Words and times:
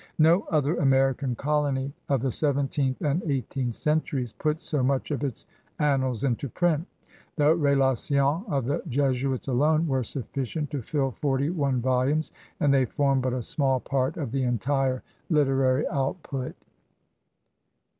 No 0.17 0.47
other 0.49 0.77
American 0.77 1.35
colony 1.35 1.93
of 2.09 2.21
the 2.23 2.31
seventeenth 2.31 2.99
and 3.01 3.21
eighteenth 3.29 3.75
centuries 3.75 4.33
put 4.33 4.59
so 4.59 4.81
much 4.81 5.11
of 5.11 5.23
its 5.23 5.45
annals 5.77 6.23
into 6.23 6.49
print; 6.49 6.87
the 7.35 7.43
RSlaHons 7.53 8.49
of 8.49 8.65
the 8.65 8.81
Jesuits 8.87 9.47
alone 9.47 9.87
were 9.87 10.01
sufficient 10.03 10.71
to 10.71 10.81
fill 10.81 11.11
forty 11.11 11.51
one 11.51 11.81
vol 11.81 12.05
umes, 12.07 12.31
and 12.59 12.73
they 12.73 12.85
form 12.85 13.21
but 13.21 13.31
a 13.33 13.43
small 13.43 13.79
part 13.79 14.17
of 14.17 14.31
the 14.31 14.41
entire 14.41 15.03
literary 15.29 15.87
output. 15.87 16.55